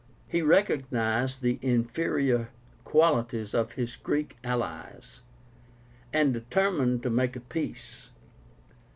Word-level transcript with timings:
He 0.27 0.41
recognized 0.41 1.43
the 1.43 1.59
inferior 1.61 2.49
qualities 2.85 3.53
of 3.53 3.73
his 3.73 3.95
Greek 3.95 4.35
allies, 4.43 5.21
and 6.11 6.33
determined 6.33 7.03
to 7.03 7.11
make 7.11 7.35
a 7.35 7.39
peace. 7.41 8.09